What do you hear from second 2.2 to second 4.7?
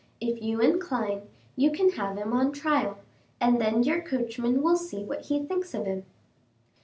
on trial, and then your coachman